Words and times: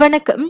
வணக்கம். 0.00 0.44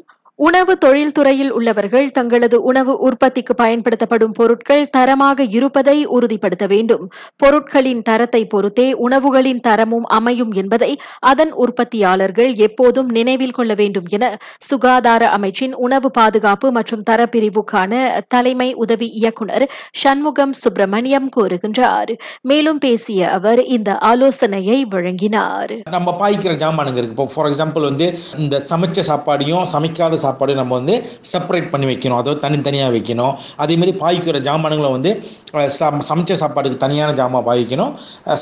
உணவு 0.46 0.72
தொழில்துறையில் 0.84 1.50
உள்ளவர்கள் 1.50 2.10
தங்களது 2.10 2.62
உணவு 2.62 2.92
உற்பத்திக்கு 2.98 3.54
பயன்படுத்தப்படும் 3.54 4.33
பொருட்கள் 4.33 4.88
தரமாக 4.91 5.45
இருப்பதை 5.57 6.04
உறுதிப்படுத்த 6.07 6.67
வேண்டும். 6.67 7.04
பொருட்களின் 7.37 8.03
தரத்தை 8.03 8.40
பொறுத்தே 8.44 8.86
உணவுகளின் 9.06 9.60
தரமும் 9.60 10.06
அமையும் 10.18 10.52
என்பதை 10.52 10.90
அதன் 11.18 11.52
உற்பத்தியாளர்கள் 11.52 12.50
எப்போதும் 12.54 13.10
நினைவில் 13.10 13.50
கொள்ள 13.50 13.74
வேண்டும் 13.74 14.08
என 14.08 14.24
சுகாதார 14.58 15.29
அமைச்சின் 15.36 15.75
உணவு 15.86 16.11
பாதுகாப்பு 16.11 16.70
மற்றும் 16.72 17.04
தரப்பிரிவுக்கான 17.11 17.93
தலைமை 18.29 18.68
உதவி 18.74 19.09
இயக்குநர் 19.20 19.66
சண்முகம் 19.93 20.56
சுப்பிரமணியம் 20.62 21.30
கூறுகின்றார். 21.36 22.12
மேலும் 22.40 22.79
பேசிய 22.79 23.30
அவர் 23.30 23.62
இந்த 23.77 23.98
ஆலோசனையை 23.98 24.86
வழங்கினார். 24.90 25.74
நம்ம 25.90 26.16
பாய்க்கிற 26.22 26.56
ஜாமானுங்க 26.64 27.00
இருக்கு. 27.04 27.29
ஃபார் 27.34 27.50
எக்ஸாம்பிள் 27.50 27.88
வந்து 27.90 28.09
இந்த 28.38 28.62
சமைச்ச 28.70 29.00
சாப்பாடையும் 29.12 29.70
சமைக்காத 29.72 30.30
சாப்பாடு 30.33 30.55
நம்ம 30.55 30.75
வந்து 30.79 30.95
செப்பரேட் 31.32 31.71
பண்ணி 31.71 31.86
வைக்கணும். 31.86 32.19
அதாவது 32.19 32.41
தனித்தனியாக 32.41 32.93
வைக்கணும். 32.95 33.33
அதேமாதிரி 33.59 33.95
பாய்க்கிற 33.99 34.19
ஜாமானுங்களை 34.47 34.91
வந்து 34.91 35.11
அஹ், 35.55 35.71
சமைச்ச 36.09 36.33
சாப்பாடுக்கு 36.41 36.77
தனியான 36.79 37.11
ஜாமான் 37.17 37.47
பாய்க்கணும். 37.47 37.91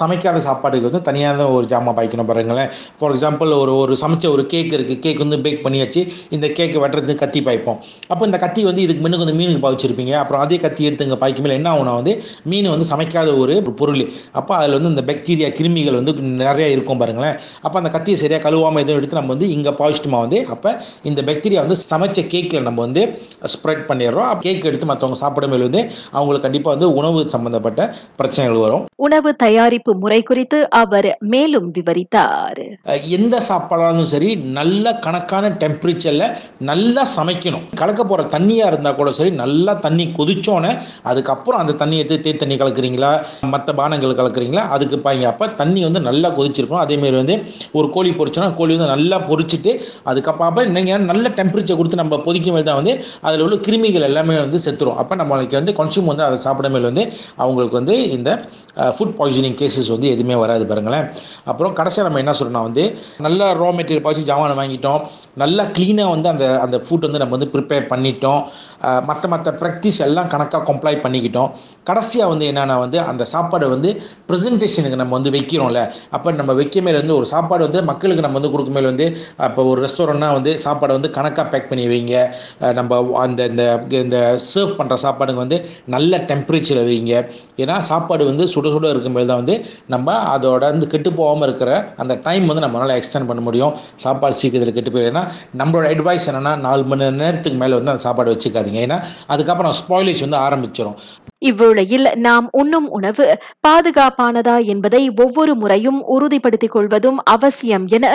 சமைக்காத 0.00 0.38
சாப்பாடுக்கு 0.44 0.88
வந்து 0.88 1.02
தனியான 1.06 1.26
ஒரு 1.50 1.66
ஜாமான் 1.66 1.96
பாய்க்கணும் 1.96 2.28
பாருங்களேன். 2.28 2.68
ஃபார் 2.98 3.12
எக்ஸாம்பிள் 3.12 3.52
ஒரு 3.56 3.72
ஒரு 3.76 3.94
சமைச்ச 4.02 4.26
ஒரு 4.30 4.46
கேக் 4.46 4.72
இருக்குது 4.76 5.00
கேக் 5.00 5.18
வந்து 5.18 5.38
பேக் 5.44 5.62
பண்ணி 5.62 5.78
வச்சு 5.80 6.00
இந்த 6.30 6.46
கேக்கை 6.56 6.78
வெட்டுறதுக்கு 6.82 7.22
கத்தி 7.22 7.40
பாய்ப்போம். 7.46 7.78
அப்போ 8.08 8.22
இந்த 8.24 8.38
கத்தி 8.38 8.62
வந்து 8.64 8.82
இதுக்கு 8.82 9.02
முன்னுக்கு 9.02 9.24
வந்து 9.24 9.38
மீனுக்கு 9.38 9.62
பாய்ச்சிருப்பீங்க. 9.64 10.12
அப்புறம் 10.20 10.42
அதே 10.42 10.58
கத்தி 10.58 10.82
எடுத்து 10.84 11.06
இங்கே 11.06 11.18
பாய்க்கும் 11.20 11.48
என்ன 11.52 11.70
ஆகும்னா 11.72 11.94
வந்து 11.96 12.12
மீன் 12.44 12.68
வந்து 12.68 12.86
சமைக்காத 12.90 13.30
ஒரு 13.42 13.48
பொருள். 13.80 14.02
அப்போ 14.32 14.52
அதில் 14.56 14.76
வந்து 14.78 14.90
இந்த 14.90 15.02
பாக்டீரியா 15.08 15.48
கிருமிகள் 15.58 15.98
வந்து 16.00 16.12
நிறைய 16.42 16.68
இருக்கும் 16.70 17.00
பாருங்களேன். 17.00 17.36
அப்போ 17.62 17.76
அந்த 17.78 17.90
கத்தியை 17.90 18.16
சரியாக 18.18 18.42
கழுவாமல் 18.44 18.82
எதுவும் 18.82 18.98
எடுத்து 18.98 19.18
நம்ம 19.18 19.32
வந்து 19.34 19.48
இங்கே 19.50 19.72
பாய்ச்சிட்டுமா 19.80 20.20
வந்து 20.20 20.40
அப்போ 20.50 20.70
இந்த 21.04 21.20
பாக்டீரியா 21.22 21.60
வந்து 21.60 21.69
சமைச்ச 21.90 22.26
கேக்கில் 22.32 22.66
நம்ம 22.68 22.80
வந்து 22.86 23.02
ஸ்ப்ரெட் 23.52 23.84
பண்ணிடுறோம். 23.90 24.32
கேக் 24.44 24.66
எடுத்து 24.70 24.88
மற்றவங்க 24.90 25.18
சாப்பிடும் 25.22 25.54
போது 25.54 25.66
வந்து 25.68 25.82
அவங்களுக்கு 26.18 26.46
கண்டிப்பாக 26.46 26.74
வந்து 26.76 26.88
உணவு 27.00 27.24
சம்மந்தப்பட்ட 27.34 27.80
பிரச்சனைகள் 28.20 28.62
வரும். 28.64 28.84
உணவு 29.06 29.30
தயாரிப்பு 29.44 29.92
முறை 30.02 30.20
குறித்து 30.30 30.58
அவர் 30.82 31.08
மேலும் 31.34 31.68
விவரித்தார். 31.76 32.62
எந்த 33.18 33.34
சாப்பாடாக 33.48 33.86
இருந்தாலும் 33.86 34.12
சரி 34.14 34.30
நல்ல 34.58 34.92
கணக்கான 35.06 35.50
டெம்பரேச்சரில் 35.62 36.26
நல்லா 36.70 37.02
சமைக்கணும். 37.16 37.64
கலக்க 37.80 38.00
போகிற 38.04 38.26
தண்ணியாக 38.36 38.70
இருந்தால் 38.72 38.98
கூட 39.00 39.10
சரி 39.18 39.30
நல்லா 39.42 39.72
தண்ணி 39.86 40.06
கொதிச்சோன்னே 40.18 40.72
அதுக்கப்புறம் 41.10 41.60
அந்த 41.62 41.72
தண்ணி 41.82 41.96
எடுத்து 42.02 42.18
தே 42.26 42.36
தண்ணி 42.42 42.56
கலக்குறீங்களா? 42.62 43.10
மற்ற 43.52 43.72
பானங்கள் 43.80 44.18
கலக்குறீங்களா? 44.20 44.64
அதுக்கு 44.74 44.96
பாருங்க. 45.06 45.26
அப்போ 45.32 45.46
தண்ணி 45.60 45.80
வந்து 45.88 46.00
நல்லா 46.08 46.28
கொதிச்சிருக்கும். 46.38 46.82
அதேமாரி 46.84 47.16
வந்து 47.22 47.36
ஒரு 47.78 47.88
கோழி 47.96 48.10
பொரிச்சோன்னா 48.20 48.54
கோழி 48.58 48.74
வந்து 48.76 48.92
நல்லா 48.94 49.18
பொரிச்சிட்டு 49.30 49.72
அதுக்கப்புறம் 50.10 50.72
நீங்கள் 50.76 51.06
நல்ல 51.10 51.28
டெம்பரேச்சர் 51.28 51.59
கொடுத்து 51.80 52.00
நம்ம 52.02 52.18
பொதிக்கும் 52.26 52.56
போது 52.56 52.66
தான் 52.70 52.80
வந்து 52.80 52.94
அதில் 53.26 53.44
உள்ள 53.46 53.56
கிருமிகள் 53.66 54.06
எல்லாமே 54.10 54.36
வந்து 54.44 54.60
செத்துரும். 54.66 54.98
அப்போ 55.02 55.16
நம்மளுக்கு 55.22 55.58
வந்து 55.60 55.74
கன்சியூம் 55.80 56.10
வந்து 56.12 56.24
அதை 56.28 56.38
சாப்பிடும் 56.46 56.78
வந்து 56.90 57.04
அவங்களுக்கு 57.42 57.78
வந்து 57.80 57.96
இந்த 58.16 58.30
ஃபுட் 58.96 59.14
பாய்சனிங் 59.18 59.56
கேசஸ் 59.60 59.90
வந்து 59.94 60.08
எதுவுமே 60.14 60.36
வராது 60.42 60.64
பாருங்களேன். 60.70 61.06
அப்புறம் 61.50 61.72
கடைசியாக 61.78 62.06
நம்ம 62.08 62.20
என்ன 62.22 62.32
சொல்கிறோம்னா 62.40 62.62
வந்து 62.68 62.84
நல்ல 63.26 63.48
ரா 63.60 63.68
மெட்டீரியல் 63.78 64.04
பாய்ச்சி 64.04 64.22
ஜாமான் 64.30 64.58
வாங்கிட்டோம். 64.60 65.00
நல்லா 65.42 65.64
க்ளீனாக 65.76 66.12
வந்து 66.14 66.28
அந்த 66.32 66.44
அந்த 66.64 66.76
ஃபுட் 66.86 67.06
வந்து 67.08 67.20
நம்ம 67.22 67.34
வந்து 67.36 67.48
ப்ரிப்பேர் 67.54 67.84
பண்ணிட்டோம். 67.92 68.42
மற்ற 69.08 69.24
மற்ற 69.32 69.48
ப்ராக்டிஸ் 69.60 69.98
எல்லாம் 70.06 70.28
கணக்காக 70.34 70.62
கம்ப்ளை 70.68 70.92
பண்ணிக்கிட்டோம். 71.04 71.50
கடைசியாக 71.88 72.30
வந்து 72.32 72.44
என்னென்னா 72.50 72.76
வந்து 72.84 72.98
அந்த 73.10 73.22
சாப்பாடை 73.32 73.66
வந்து 73.74 73.90
ப்ரெசன்டேஷனுக்கு 74.28 75.00
நம்ம 75.02 75.14
வந்து 75.18 75.32
வைக்கிறோம்ல. 75.36 75.80
அப்போ 76.16 76.32
நம்ம 76.40 76.54
வைக்க 76.60 76.82
மேலே 76.86 76.98
வந்து 77.02 77.16
ஒரு 77.18 77.26
சாப்பாடு 77.32 77.62
வந்து 77.68 77.82
மக்களுக்கு 77.90 78.24
நம்ம 78.26 78.38
வந்து 78.40 78.52
கொடுக்க 78.54 78.72
மேல 78.76 78.90
வந்து 78.92 79.06
அப்போ 79.48 79.60
ஒரு 79.72 79.80
ரெஸ்டாரண்ட்னா 79.86 80.30
வந்து 80.38 80.52
சாப்பாடை 80.64 80.94
வந்து 80.98 81.10
கணக்காக 81.18 81.46
பேக் 81.52 81.68
பண்ணி 81.70 81.84
வைங்க. 81.92 82.16
நம்ம 82.78 83.00
அந்த 83.24 83.40
இந்த 83.52 83.64
இந்த 84.04 84.18
சர்வ் 84.52 84.74
பண்ணுற 84.80 84.98
சாப்பாடுங்க 85.04 85.40
வந்து 85.44 85.58
நல்ல 85.96 86.22
டெம்பரேச்சரில் 86.30 86.88
வைங்க. 86.90 87.14
ஏன்னா 87.62 87.76
சாப்பாடு 87.90 88.22
வந்து 88.30 88.44
சுட 88.54 88.66
சுட 88.74 88.88
இருக்கும்போது 88.94 89.28
தான் 89.32 89.40
வந்து 89.42 89.56
நம்ம 89.94 90.16
அதோட 90.34 90.62
வந்து 90.72 90.88
கெட்டு 90.94 91.12
போகாமல் 91.20 91.46
இருக்கிற 91.48 91.70
அந்த 92.04 92.14
டைம் 92.26 92.46
வந்து 92.52 92.64
நம்மளால் 92.66 92.96
எக்ஸ்டெண்ட் 93.00 93.30
பண்ண 93.32 93.42
முடியும். 93.48 93.74
சாப்பாடு 94.04 94.40
சீக்கிரத்தில் 94.42 94.76
கெட்டு 94.78 94.94
போயிடும். 94.94 95.12
ஏன்னா 95.12 95.24
நம்மளோட 95.62 95.86
அட்வைஸ் 95.94 96.28
என்னென்னா 96.32 96.54
நாலு 96.66 96.84
மணி 96.92 97.10
நேரத்துக்கு 97.24 97.60
மேலே 97.64 97.76
வந்து 97.80 97.94
அந்த 97.94 98.04
சாப்பாடு 98.08 98.34
வச்சுக்காதீங்க. 98.34 98.80
ஏன்னா 98.88 99.00
அதுக்கப்புறம் 99.34 99.76
ஸ்பாயிலேஜ் 99.82 100.24
வந்து 100.26 100.40
ஆரம்பிச்சிடும் 100.46 100.98
இவ்வேளையில் 101.48 102.08
நாம் 102.26 102.46
உண்ணும் 102.60 102.88
உணவு 102.96 103.26
பாதுகாப்பானதா 103.66 104.56
என்பதை 104.72 105.02
ஒவ்வொரு 105.24 105.52
முறையும் 105.62 106.00
உறுதிப்படுத்திக் 106.14 106.74
கொள்வதும் 106.74 107.18
அவசியம் 107.34 107.86
என 107.96 108.06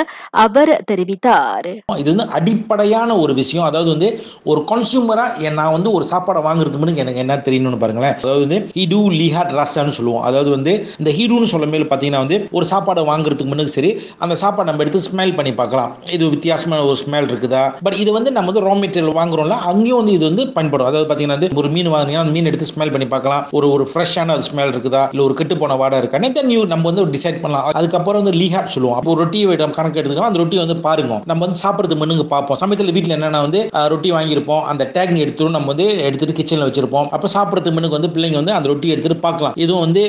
அவர் 0.44 0.72
தெரிவித்தார். 0.91 1.69
இது 2.02 2.09
வந்து 2.14 2.28
அடிப்படையான 2.40 3.18
ஒரு 3.24 3.34
விஷயம். 3.41 3.68
அதாவது 3.69 3.90
வந்து 3.96 4.09
ஒரு 4.52 4.62
கன்சூமரா 4.72 5.25
நான் 5.59 5.75
வந்து 5.78 5.90
ஒரு 5.97 6.06
சாப்பாடை 6.12 6.44
வாங்குறதுக்கு 6.47 6.81
முன்னாடி 6.81 7.03
எனக்கு 7.06 7.24
என்ன 7.24 7.40
தெரியணும்னு 7.47 7.81
பாருங்களேன். 7.84 8.16
அதாவது 8.24 8.44
வந்து 8.46 8.59
ஹிடு 8.78 9.02
லிஹாட் 9.19 9.53
ராசான்னு 9.59 9.96
சொல்லுவோம். 9.97 10.24
அதாவது 10.30 10.50
வந்து 10.56 10.74
இந்த 11.00 11.12
ஹீடுன்னு 11.18 11.52
சொல்ல 11.53 11.72
மேல 11.74 11.88
பார்த்தீங்கன்னா 11.90 12.24
வந்து 12.25 12.40
ஒரு 12.58 12.68
சாப்பாடை 12.74 13.03
வாங்குறதுக்கு 13.12 13.52
முன்னுக்கு 13.52 13.75
சரி 13.78 13.91
அந்த 14.25 14.38
சாப்பாடு 14.44 14.69
நம்ம 14.69 14.84
எடுத்து 14.85 15.06
ஸ்மெல் 15.09 15.35
பண்ணி 15.40 15.53
பார்க்கலாம். 15.62 15.91
இது 16.18 16.24
வித்தியாசமான 16.35 16.85
ஒரு 16.91 17.00
ஸ்மெல் 17.03 17.30
இருக்குதா? 17.31 17.64
பட் 17.85 17.97
இது 18.03 18.12
வந்து 18.18 18.31
நம்ம 18.38 18.52
வந்து 18.52 18.66
ரா 18.68 18.74
மெட்டீரியல் 18.84 19.18
வாங்குறோம்ல 19.19 19.58
அங்கேயும் 19.72 20.00
வந்து 20.02 20.16
இது 20.18 20.25
வந்து 20.30 20.44
பயன்படும். 20.56 20.88
அதாவது 20.90 21.08
பார்த்தீங்கன்னா 21.09 21.38
வந்து 21.40 21.52
ஒரு 21.62 21.69
மீன் 21.75 21.91
வாங்குனீங்கன்னா 21.94 22.34
மீன் 22.38 22.50
எடுத்து 22.52 22.72
ஸ்மெல் 22.72 22.94
பண்ணி 22.94 23.08
பார்க்கலாம். 23.16 23.44
ஒரு 23.59 23.70
ஒரு 23.76 23.88
ஃப்ரெஷ்ஷான 23.92 24.40
ஸ்மெல் 24.50 24.74
இருக்குதா? 24.76 25.03
இல்லை 25.14 25.26
ஒரு 25.28 25.38
கெட்டு 25.42 25.58
போன 25.64 25.80
வாடை 25.84 26.00
இருக்கானே 26.03 26.31
தென் 26.38 26.53
யூ 26.56 26.62
நம்ம 26.74 26.92
வந்து 26.92 27.03
டிசைட் 27.18 27.42
பண்ணலாம். 27.44 27.68
அதுக்கப்புறம் 27.81 28.22
வந்து 28.24 28.38
லீஹாப் 28.42 28.72
சொல்லுவோம். 28.76 28.98
அப்போ 29.00 29.18
ரொட்டியை 29.24 29.59
நம்ம 29.64 29.76
கணக்கு 29.80 30.00
எடுத்துக்கலாம். 30.02 30.30
அந்த 30.31 30.40
ரொட்டி 30.42 30.58
வந்து 30.64 30.78
பாருங்க. 30.88 31.16
நம்ம 31.31 31.42
வந்து 31.46 31.59
சாப்பிட்றது 31.64 31.96
முன்னுங்க 32.02 32.28
பார்ப்போம். 32.34 32.59
சமயத்தில் 32.62 32.94
வீட்டில் 32.96 33.14
என்னென்ன 33.16 33.42
வந்து 33.46 33.59
ரொட்டி 33.94 34.09
வாங்கியிருப்போம். 34.16 34.64
அந்த 34.72 34.84
டேக் 34.96 35.14
எடுத்துரும் 35.24 35.56
நம்ம 35.56 35.70
வந்து 35.74 35.86
எடுத்துட்டு 36.08 36.36
கிச்சனில் 36.40 36.66
வச்சிருப்போம். 36.68 37.08
அப்போ 37.16 37.28
சாப்பிட்றதுக்கு 37.36 37.76
முன்னுக்கு 37.78 37.98
வந்து 37.98 38.12
பிள்ளைங்க 38.16 38.38
வந்து 38.42 38.53
அந்த 38.58 38.68
ரொட்டி 38.72 38.88
எடுத்துட்டு 38.94 39.18
பார்க்கலாம். 39.26 39.56
இதுவும் 39.64 39.84
வந்து 39.86 40.02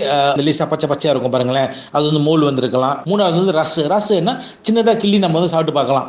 லிசா 0.47 0.67
பச்சை 0.73 0.89
பச்சையாக 0.93 1.15
இருக்கும் 1.15 1.35
பாருங்களேன். 1.35 1.69
அது 1.97 2.05
வந்து 2.11 2.23
மோல் 2.29 2.47
வந்திருக்கலாம். 2.49 2.97
மூணாவது 3.11 3.39
வந்து 3.41 3.57
ரஸ் 3.61 3.79
ரஸ் 3.95 4.11
என்ன? 4.21 4.35
சின்னதாக 4.69 4.97
கிள்ளி 5.03 5.21
நம்ம 5.25 5.39
வந்து 5.41 5.53
சாப்பிட்டு 5.55 5.77
பார்க்கலாம். 5.79 6.09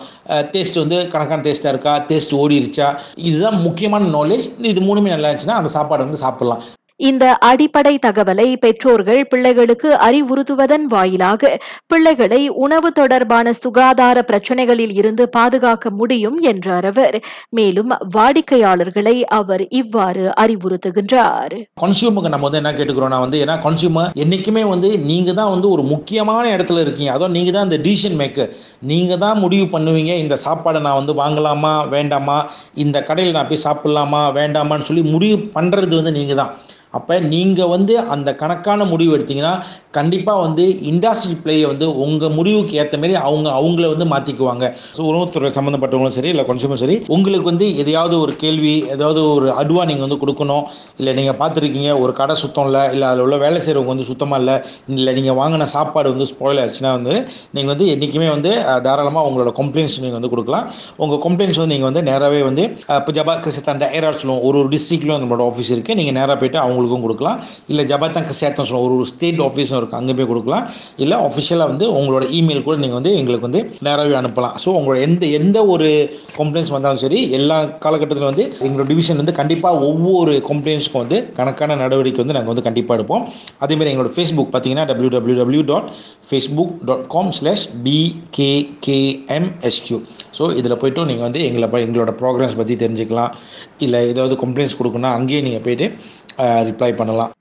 டேஸ்ட் 0.55 0.81
வந்து 0.83 0.99
கணக்கான 1.13 1.45
டேஸ்ட்டாக 1.47 1.73
இருக்கா? 1.75 1.93
டேஸ்ட் 2.11 2.35
ஓடிருச்சா? 2.41 2.89
இதுதான் 3.29 3.59
முக்கியமான 3.67 4.09
நாலேஜ் 4.17 4.47
இது 4.71 4.81
மூணுமே 4.89 5.13
நல்லா 5.15 5.29
இருந்துச்சுன்னா 5.29 5.59
அந்த 5.61 5.71
சாப்பாடு 5.77 6.05
வந்து 6.07 6.23
சாப்பிட்லாம். 6.25 6.63
இந்த 6.99 7.25
அடிப்படை 7.47 7.91
தகவலை 8.03 8.45
பெற்றோர்கள் 8.61 9.19
பிள்ளைகளுக்கு 9.31 9.89
அறிவுறுத்துவதன் 10.05 10.85
வாயிலாக 10.93 11.49
பிள்ளைகளை 11.91 12.39
உணவு 12.63 12.89
தொடர்பான 12.99 13.51
சுகாதார 13.59 14.21
பிரச்சனைகளில் 14.29 14.93
இருந்து 14.99 15.23
பாதுகாக்க 15.35 15.91
முடியும் 15.99 16.37
என்றார் 16.51 16.87
அவர். 16.91 17.17
மேலும் 17.57 17.91
வாடிக்கையாளர்களை 18.15 19.15
அவர் 19.39 19.63
இவ்வாறு 19.81 20.23
அறிவுறுத்துகின்றார். 20.43 21.55
கன்சியூமருக்கு 21.83 22.33
நம்ம 22.35 22.47
வந்து 22.47 22.61
என்ன 22.61 22.71
கேட்டுக்கிறோம்னா 22.77 23.19
வந்து 23.25 23.41
ஏன்னா 23.43 23.57
கன்சியூமர் 23.67 24.17
என்றைக்குமே 24.23 24.63
வந்து 24.73 24.91
நீங்கள் 25.11 25.37
தான் 25.41 25.53
வந்து 25.55 25.69
ஒரு 25.75 25.85
முக்கியமான 25.93 26.43
இடத்துல 26.55 26.83
இருக்கீங்க. 26.85 27.11
அதோ 27.17 27.27
நீங்கள் 27.37 27.55
தான் 27.57 27.69
இந்த 27.69 27.79
டிசிஷன் 27.87 28.17
மேக்கர் 28.21 28.51
நீங்கள் 28.93 29.21
தான் 29.25 29.41
முடிவு 29.43 29.67
பண்ணுவீங்க 29.75 30.15
இந்த 30.23 30.37
சாப்பாடை 30.45 30.81
நான் 30.87 30.99
வந்து 31.01 31.15
வாங்கலாமா 31.21 31.75
வேண்டாமா 31.93 32.39
இந்த 32.85 32.97
கடையில் 33.11 33.37
நான் 33.37 33.51
போய் 33.53 33.65
சாப்பிட்லாமா 33.67 34.23
வேண்டாமான்னு 34.39 34.89
சொல்லி 34.89 35.05
முடிவு 35.13 35.37
பண்ணுறது 35.57 35.95
வந்து 36.01 36.15
நீங்கள் 36.19 36.41
தான். 36.41 36.53
அப்போ 36.93 37.15
நீங்கள் 37.19 37.71
வந்து 37.75 37.93
அந்த 38.15 38.29
கணக்கான 38.35 38.85
முடிவு 38.85 39.11
எடுத்தீங்கன்னா 39.17 39.53
கண்டிப்பாக 39.91 40.41
வந்து 40.41 40.65
இண்டஸ்ட்ரி 40.91 41.35
பிளேயை 41.43 41.65
வந்து 41.67 41.87
உங்கள் 42.05 42.33
முடிவுக்கு 42.37 42.73
ஏற்ற 42.81 42.97
மாதிரி 42.97 43.15
அவங்க 43.19 43.47
அவங்கள 43.59 43.87
வந்து 43.93 44.07
மாற்றிக்குவாங்க 44.13 44.65
ஸோ 44.97 45.01
உணவுத்துறை 45.11 45.51
சம்மந்தப்பட்டவங்களும் 45.57 46.17
சரி 46.17 46.31
இல்லை 46.33 46.45
கொஞ்சமும் 46.45 46.81
சரி 46.83 46.97
உங்களுக்கு 47.07 47.49
வந்து 47.51 47.67
எதையாவது 47.83 48.15
ஒரு 48.19 48.35
கேள்வி 48.35 48.75
ஏதாவது 48.95 49.21
ஒரு 49.35 49.49
அட்வா 49.61 49.85
நீங்கள் 49.91 50.07
வந்து 50.07 50.19
கொடுக்கணும் 50.23 50.65
இல்லை 50.99 51.13
நீங்கள் 51.13 51.39
பார்த்துருக்கீங்க 51.41 51.91
ஒரு 52.03 52.13
கடை 52.13 52.35
சுத்தம் 52.35 52.67
இல்லை 52.69 52.83
இல்லை 52.93 53.07
அதில் 53.09 53.25
உள்ள 53.25 53.37
வேலை 53.45 53.59
செய்கிறவங்க 53.59 53.93
வந்து 53.95 54.09
சுத்தமாக 54.11 54.41
இல்லை 54.41 54.57
இல்லை 54.97 55.13
நீங்கள் 55.19 55.39
வாங்கின 55.41 55.69
சாப்பாடு 55.75 56.13
வந்து 56.13 56.29
ஸ்பாயில் 56.31 56.61
ஆச்சுன்னா 56.63 56.93
வந்து 56.97 57.15
நீங்கள் 57.55 57.73
வந்து 57.73 57.87
என்றைக்குமே 57.93 58.29
வந்து 58.35 58.51
தாராளமாக 58.87 59.27
உங்களோட 59.29 59.51
கம்ப்ளைண்ட்ஸ் 59.59 59.97
நீங்கள் 60.03 60.19
வந்து 60.19 60.31
கொடுக்கலாம். 60.33 60.65
உங்கள் 61.03 61.21
கம்ப்ளைண்ட்ஸ் 61.25 61.59
வந்து 61.61 61.73
நீங்கள் 61.73 61.89
வந்து 61.89 62.03
நேராகவே 62.09 62.41
வந்து 62.49 62.63
இப்போ 62.97 63.11
ஜபா 63.17 63.33
கசித்தான் 63.45 63.81
டேரார் 63.83 64.19
சொல்லுவோம். 64.21 64.43
ஒரு 64.47 64.57
ஒரு 64.61 64.69
டிஸ்ட்ரிக்ட்லையும் 64.73 65.21
நம்மளோட 65.23 65.43
ஆஃபீஸ் 65.49 65.71
இருக்குது 65.75 65.97
நீங்கள் 65.99 66.17
நேராக 66.19 66.35
போயிட்டு 66.41 66.59
அவங்களுக்கும் 66.77 67.01
கொடுக்கலாம். 67.01 67.43
இல்லை 67.67 67.85
ஜபாத்தங்க 67.85 68.31
கசியாத்தம் 68.31 68.61
சொல்லுவோம் 68.61 68.83
ஒரு 68.83 68.95
ஒரு 68.95 69.05
ஸ்டேட் 69.05 69.39
ஆஃபீஸும் 69.39 69.77
இருக்குது 69.77 69.91
அங்கே 69.91 70.13
போய் 70.13 70.27
கொடுக்கலாம். 70.27 70.67
இல்லை 70.97 71.17
அஃபிஷியலாக 71.17 71.57
வந்து 71.57 71.91
உங்களோட 71.91 72.31
இமெயில் 72.31 72.63
கூட 72.63 72.77
நீங்கள் 72.77 72.93
வந்து 72.93 73.15
எங்களுக்கு 73.15 73.49
வந்து 73.49 73.71
நேராகவே 73.79 74.15
அனுப்பலாம். 74.15 74.53
ஸோ 74.65 74.69
உங்களோட 74.69 75.01
எந்த 75.01 75.25
எந்த 75.39 75.65
ஒரு 75.65 76.09
கம்ப்ளைண்ட்ஸ் 76.37 76.69
வந்தாலும் 76.69 76.97
சரி 76.97 77.31
எல்லா 77.31 77.63
காலகட்டத்திலும் 77.63 78.19
வந்து 78.19 78.53
எங்களோட 78.59 78.87
டிவிஷன் 78.87 79.15
வந்து 79.15 79.31
கண்டிப்பாக 79.31 79.79
ஒவ்வொரு 79.79 80.43
கம்ப்ளைண்ட்ஸ்க்கும் 80.49 80.93
வந்து 80.93 81.33
கணக்கான 81.33 81.75
நடவடிக்கை 81.75 82.17
வந்து 82.17 82.33
நாங்கள் 82.33 82.47
வந்து 82.47 82.61
கண்டிப்பாக 82.61 82.97
எடுப்போம். 82.97 83.33
அதேமாதிரி 83.57 83.95
எங்களோட 83.95 84.11
ஃபேஸ்புக் 84.15 84.53
பார்த்தீங்கன்னா 84.53 84.85
W 84.85 85.09
W 85.09 85.37
W 85.37 85.61
dot 85.61 85.91
Facebook 86.29 86.85
dot 86.85 87.07
com 87.07 87.31
slash 87.31 87.69
பிகேகேஎம்எஸ்கியூ 87.83 90.01
so 90.37 90.55
இதில் 90.55 90.77
போய்ட்டு 90.77 91.05
நீங்கள் 91.05 91.23
வந்து 91.23 91.45
எங்களை 91.45 91.67
ப- 91.67 91.79
எங்களோட 91.79 92.15
ப்ரோக்ராம்ஸ் 92.21 92.57
பற்றி 92.57 92.75
தெரிஞ்சுக்கலாம். 92.75 93.29
இல்லை 93.77 94.07
ஏதாவது 94.07 94.35
கம்ப்ளைண்ட்ஸ் 94.35 94.79
கொடுக்கணும்னா 94.79 95.01
அங்கேயே 95.01 95.41
நீங்கள் 95.41 95.61
போயிட்டு 95.61 95.93
ரிப்ளை 96.37 96.95
பண்ணலாம். 96.95 97.31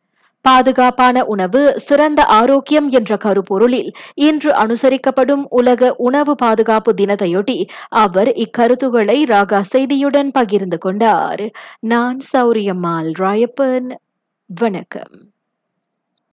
பாதுகாப்பான 0.40 1.25
உணவு 1.25 1.81
சிறந்த 1.81 2.25
ஆரோக்கியம் 2.25 2.88
என்ற 2.88 3.16
கருப்பொருளில் 3.25 3.93
இன்று 4.14 4.52
அனுசரிக்கப்படும் 4.52 5.44
உலக 5.48 5.94
உணவு 5.96 6.34
பாதுகாப்பு 6.34 6.94
தினத்தையொட்டி 6.96 7.69
அவர் 7.88 8.28
இக்கருத்துகளை 8.28 9.19
ராகா 9.25 9.62
செய்தியுடன் 9.76 10.28
பகிர்ந்து 10.32 10.78
கொண்டார். 10.78 11.50
நான் 11.81 12.19
சௌரியம்மாள் 12.37 13.12
ராயப்பன். 13.19 13.94
வணக்கம். 14.46 15.31